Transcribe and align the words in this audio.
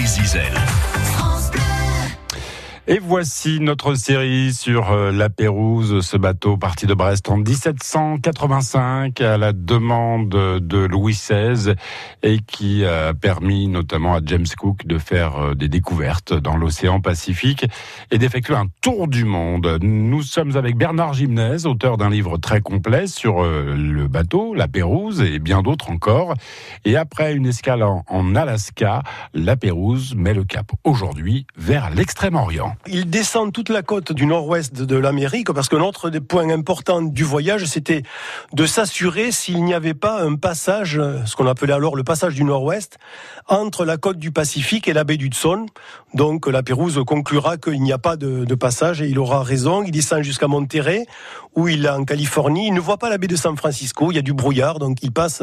Zizel. 0.00 1.11
Et 2.88 2.98
voici 2.98 3.60
notre 3.60 3.94
série 3.94 4.52
sur 4.52 4.90
euh, 4.90 5.12
la 5.12 5.30
Pérouse, 5.30 6.04
ce 6.04 6.16
bateau 6.16 6.56
parti 6.56 6.86
de 6.86 6.94
Brest 6.94 7.30
en 7.30 7.36
1785 7.36 9.20
à 9.20 9.36
la 9.38 9.52
demande 9.52 10.30
de 10.30 10.78
Louis 10.78 11.12
XVI 11.12 11.74
et 12.24 12.40
qui 12.40 12.84
a 12.84 13.14
permis 13.14 13.68
notamment 13.68 14.14
à 14.14 14.20
James 14.26 14.48
Cook 14.58 14.84
de 14.84 14.98
faire 14.98 15.36
euh, 15.36 15.54
des 15.54 15.68
découvertes 15.68 16.34
dans 16.34 16.56
l'océan 16.56 17.00
Pacifique 17.00 17.66
et 18.10 18.18
d'effectuer 18.18 18.56
un 18.56 18.66
tour 18.80 19.06
du 19.06 19.24
monde. 19.24 19.78
Nous 19.80 20.22
sommes 20.22 20.56
avec 20.56 20.76
Bernard 20.76 21.14
Gimnez, 21.14 21.66
auteur 21.66 21.96
d'un 21.98 22.10
livre 22.10 22.36
très 22.36 22.62
complet 22.62 23.06
sur 23.06 23.44
euh, 23.44 23.76
le 23.76 24.08
bateau, 24.08 24.54
la 24.54 24.66
Pérouse 24.66 25.20
et 25.20 25.38
bien 25.38 25.62
d'autres 25.62 25.88
encore. 25.88 26.34
Et 26.84 26.96
après 26.96 27.32
une 27.32 27.46
escale 27.46 27.84
en 27.84 28.34
Alaska, 28.34 29.04
la 29.34 29.56
Pérouse 29.56 30.16
met 30.16 30.34
le 30.34 30.42
cap 30.42 30.72
aujourd'hui 30.82 31.46
vers 31.56 31.90
l'extrême-orient. 31.90 32.71
Il 32.86 33.10
descend 33.10 33.52
toute 33.52 33.68
la 33.68 33.82
côte 33.82 34.12
du 34.12 34.26
nord-ouest 34.26 34.74
de 34.74 34.96
l'Amérique 34.96 35.52
parce 35.52 35.68
que 35.68 35.76
l'autre 35.76 36.10
des 36.10 36.20
points 36.20 36.50
importants 36.50 37.02
du 37.02 37.24
voyage, 37.24 37.64
c'était 37.64 38.02
de 38.52 38.66
s'assurer 38.66 39.32
s'il 39.32 39.64
n'y 39.64 39.74
avait 39.74 39.94
pas 39.94 40.22
un 40.22 40.36
passage, 40.36 41.00
ce 41.24 41.36
qu'on 41.36 41.46
appelait 41.46 41.72
alors 41.72 41.96
le 41.96 42.04
passage 42.04 42.34
du 42.34 42.44
nord-ouest, 42.44 42.98
entre 43.48 43.84
la 43.84 43.96
côte 43.96 44.18
du 44.18 44.30
Pacifique 44.30 44.88
et 44.88 44.92
la 44.92 45.04
baie 45.04 45.16
d'Hudson. 45.16 45.66
Donc 46.14 46.46
la 46.46 46.62
Pérouse 46.62 47.00
conclura 47.06 47.56
qu'il 47.56 47.82
n'y 47.82 47.92
a 47.92 47.98
pas 47.98 48.16
de, 48.16 48.54
passage 48.54 49.00
et 49.00 49.08
il 49.08 49.18
aura 49.18 49.42
raison. 49.42 49.82
Il 49.82 49.90
descend 49.90 50.22
jusqu'à 50.22 50.46
Monterrey, 50.46 51.06
où 51.56 51.68
il 51.68 51.86
est 51.86 51.88
en 51.88 52.04
Californie. 52.04 52.68
Il 52.68 52.74
ne 52.74 52.80
voit 52.80 52.98
pas 52.98 53.08
la 53.08 53.18
baie 53.18 53.28
de 53.28 53.36
San 53.36 53.56
Francisco. 53.56 54.10
Il 54.10 54.16
y 54.16 54.18
a 54.18 54.22
du 54.22 54.34
brouillard, 54.34 54.78
donc 54.78 54.98
il 55.02 55.12
passe 55.12 55.42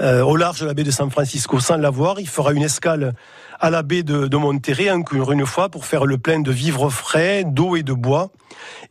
euh, 0.00 0.22
au 0.22 0.36
large 0.36 0.60
de 0.60 0.66
la 0.66 0.74
baie 0.74 0.82
de 0.82 0.90
San 0.90 1.10
Francisco 1.10 1.60
sans 1.60 1.76
la 1.76 1.90
voir. 1.90 2.18
Il 2.18 2.28
fera 2.28 2.52
une 2.52 2.62
escale 2.62 3.14
à 3.60 3.70
la 3.70 3.82
baie 3.82 4.02
de, 4.02 4.26
de 4.26 4.36
Monterrey, 4.36 4.90
encore 4.90 5.32
une 5.32 5.46
fois, 5.46 5.68
pour 5.68 5.84
faire 5.84 6.06
le 6.06 6.18
plein 6.18 6.40
de 6.40 6.50
vivres 6.60 6.90
frais, 6.90 7.44
d'eau 7.46 7.74
et 7.74 7.82
de 7.82 7.94
bois. 7.94 8.30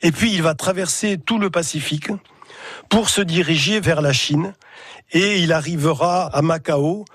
Et 0.01 0.11
puis 0.11 0.33
il 0.33 0.41
va 0.41 0.55
traverser 0.55 1.19
tout 1.19 1.37
le 1.37 1.51
Pacifique 1.51 2.09
pour 2.89 3.09
se 3.09 3.21
diriger 3.21 3.79
vers 3.79 4.01
la 4.01 4.11
Chine 4.11 4.53
et 5.11 5.37
il 5.37 5.53
arrivera 5.53 6.25
à 6.25 6.41
Macao 6.41 7.05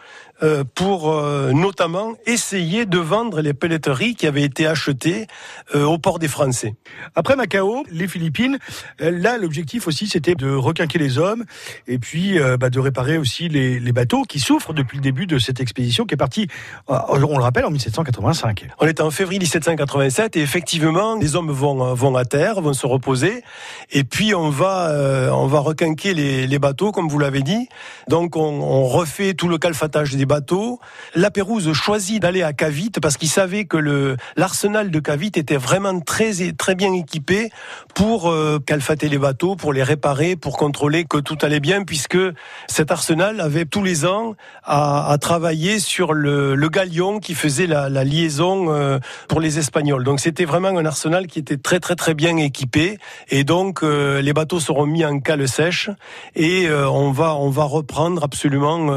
pour 0.74 1.12
euh, 1.12 1.52
notamment 1.52 2.14
essayer 2.26 2.86
de 2.86 2.98
vendre 2.98 3.40
les 3.40 3.54
pelleteries 3.54 4.16
qui 4.16 4.26
avaient 4.26 4.42
été 4.42 4.66
achetées 4.66 5.26
euh, 5.74 5.84
au 5.84 5.98
port 5.98 6.18
des 6.18 6.28
Français. 6.28 6.74
Après 7.14 7.36
Macao, 7.36 7.84
les 7.90 8.08
Philippines, 8.08 8.58
là 8.98 9.38
l'objectif 9.38 9.86
aussi 9.86 10.08
c'était 10.08 10.34
de 10.34 10.50
requinquer 10.50 10.98
les 10.98 11.18
hommes 11.18 11.44
et 11.86 11.98
puis 11.98 12.38
bah, 12.58 12.70
de 12.70 12.80
réparer 12.80 13.18
aussi 13.18 13.48
les, 13.48 13.78
les, 13.78 13.92
bateaux 13.92 14.22
qui 14.22 14.40
souffrent 14.40 14.72
depuis 14.72 14.96
le 14.96 15.02
début 15.02 15.26
de 15.26 15.38
cette 15.38 15.60
expédition 15.60 16.04
qui 16.04 16.14
est 16.14 16.18
partie, 16.18 16.48
on 16.88 17.16
le 17.16 17.42
rappelle, 17.42 17.64
en 17.64 17.70
1785. 17.70 18.66
On 18.80 18.86
était 18.86 19.02
en 19.02 19.10
février 19.10 19.38
1787 19.38 20.36
et 20.36 20.40
effectivement 20.40 21.16
les 21.16 21.36
hommes 21.36 21.50
vont, 21.50 21.94
vont 21.94 22.16
à 22.16 22.24
terre, 22.24 22.60
vont 22.60 22.72
se 22.72 22.86
reposer 22.86 23.42
et 23.90 24.04
puis 24.04 24.34
on 24.34 24.50
va, 24.50 25.30
on 25.32 25.46
va 25.46 25.60
requinquer 25.60 26.14
les, 26.14 26.46
les 26.46 26.58
bateaux 26.58 26.92
comme 26.92 27.08
vous 27.08 27.18
l'avez 27.18 27.42
dit. 27.42 27.68
Donc 28.08 28.36
on, 28.36 28.42
on 28.42 28.84
refait 28.84 29.34
tout 29.34 29.48
le 29.48 29.58
calfatage 29.58 30.14
des 30.16 30.23
bateaux. 30.26 30.80
La 31.14 31.30
Pérouse 31.30 31.72
choisit 31.72 32.20
d'aller 32.20 32.42
à 32.42 32.52
Cavite 32.52 33.00
parce 33.00 33.16
qu'il 33.16 33.28
savait 33.28 33.64
que 33.64 34.16
l'arsenal 34.36 34.90
de 34.90 35.00
Cavite 35.00 35.36
était 35.36 35.56
vraiment 35.56 36.00
très 36.00 36.32
très 36.56 36.74
bien 36.74 36.92
équipé 36.92 37.50
pour 37.94 38.30
euh, 38.30 38.58
calfater 38.64 39.08
les 39.08 39.18
bateaux, 39.18 39.56
pour 39.56 39.72
les 39.72 39.82
réparer, 39.82 40.36
pour 40.36 40.56
contrôler 40.56 41.04
que 41.04 41.18
tout 41.18 41.38
allait 41.42 41.60
bien, 41.60 41.84
puisque 41.84 42.18
cet 42.66 42.90
arsenal 42.90 43.40
avait 43.40 43.64
tous 43.64 43.82
les 43.82 44.04
ans 44.04 44.34
à, 44.64 45.16
travailler 45.20 45.78
sur 45.78 46.12
le, 46.12 46.56
galion 46.68 47.20
qui 47.20 47.34
faisait 47.34 47.66
la, 47.66 47.88
la 47.88 48.04
liaison 48.04 48.66
euh, 48.68 48.98
pour 49.28 49.40
les 49.40 49.58
Espagnols. 49.58 50.02
Donc 50.02 50.18
c'était 50.18 50.44
vraiment 50.44 50.68
un 50.68 50.84
arsenal 50.84 51.26
qui 51.26 51.38
était 51.38 51.56
très 51.56 51.78
très 51.78 51.94
très 51.94 52.14
bien 52.14 52.36
équipé, 52.36 52.98
et 53.28 53.44
donc 53.44 53.82
euh, 53.82 54.20
les 54.20 54.32
bateaux 54.32 54.60
seront 54.60 54.86
mis 54.86 55.04
en 55.04 55.20
cale 55.20 55.46
sèche 55.46 55.90
et 56.34 56.68
on 56.70 57.12
va 57.12 57.34
on 57.36 57.50
va 57.50 57.64
reprendre 57.64 58.24
absolument 58.24 58.88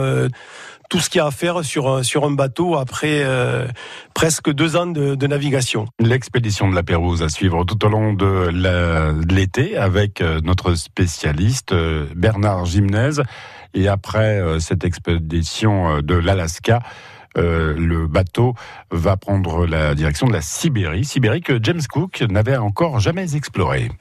tout 0.89 0.99
ce 0.99 1.09
qu'il 1.09 1.19
y 1.19 1.21
a 1.21 1.27
à 1.27 1.31
faire 1.31 1.63
sur, 1.63 1.87
un 1.87 2.31
bateau 2.31 2.75
après 2.75 3.21
euh, 3.23 3.67
presque 4.13 4.51
deux 4.51 4.75
ans 4.75 4.87
de, 4.87 5.15
de 5.15 5.27
navigation. 5.27 5.85
L'expédition 5.99 6.69
de 6.69 6.75
la 6.75 6.83
Pérouse 6.83 7.23
à 7.23 7.29
suivre 7.29 7.63
tout 7.65 7.83
au 7.85 7.89
long 7.89 8.13
de 8.13 8.49
l'été 9.33 9.77
avec 9.77 10.21
euh, 10.21 10.39
notre 10.43 10.75
spécialiste 10.75 11.73
euh, 11.73 12.05
Bernard 12.15 12.65
Gimnez. 12.65 13.21
Et 13.73 13.87
après 13.87 14.41
cette 14.59 14.85
expédition 14.85 16.01
de 16.01 16.15
l'Alaska, 16.15 16.79
le 17.35 18.07
bateau 18.07 18.55
va 18.89 19.17
prendre 19.17 19.67
la 19.67 19.93
direction 19.93 20.25
de 20.25 20.33
la 20.33 20.41
Sibérie, 20.41 21.05
Sibérie 21.05 21.41
que 21.41 21.59
James 21.61 21.81
Cook 21.87 22.23
n'avait 22.27 22.57
encore 22.57 22.99
jamais 22.99 23.35
explorée. 23.35 23.91